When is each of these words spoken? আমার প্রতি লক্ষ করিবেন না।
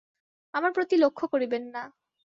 আমার 0.53 0.71
প্রতি 0.73 0.95
লক্ষ 0.97 1.19
করিবেন 1.33 1.63
না। 1.75 1.83